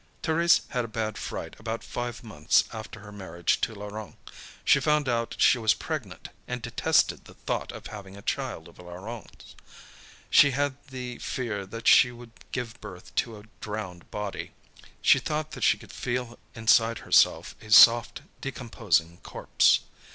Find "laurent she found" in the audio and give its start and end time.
3.75-5.07